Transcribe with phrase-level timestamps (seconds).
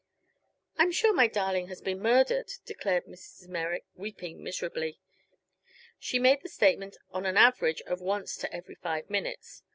[0.79, 3.47] "I'm sure my darling has been murdered!" declared Mrs.
[3.47, 4.99] Merrick, weeping miserably.
[5.99, 9.61] She made the statement on an average of once to every five minutes.